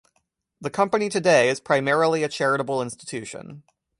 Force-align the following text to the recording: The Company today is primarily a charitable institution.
The 0.59 0.71
Company 0.71 1.09
today 1.09 1.47
is 1.49 1.59
primarily 1.59 2.23
a 2.23 2.27
charitable 2.27 2.81
institution. 2.81 3.61